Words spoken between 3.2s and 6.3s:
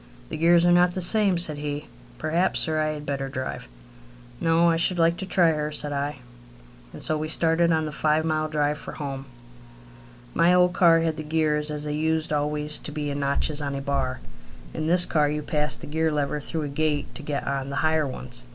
drive." "No; I should like to try her," said I.